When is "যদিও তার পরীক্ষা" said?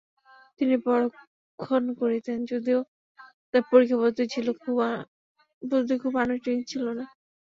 2.51-3.97